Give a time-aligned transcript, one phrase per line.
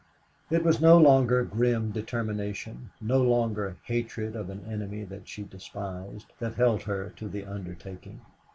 [0.49, 6.25] It was no longer grim determination, no longer hatred of an enemy that she despised,
[6.39, 8.19] that held her to the undertaking.